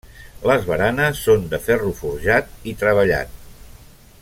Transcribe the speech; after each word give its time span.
Les 0.51 0.63
baranes 0.69 1.19
són 1.25 1.45
de 1.51 1.59
ferro 1.67 1.93
forjat 2.01 2.67
i 2.73 2.75
treballat. 2.81 3.39